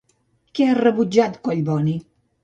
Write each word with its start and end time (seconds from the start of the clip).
Què 0.59 0.69
ha 0.69 0.77
rebutjat 0.77 1.37
Collboni? 1.49 1.93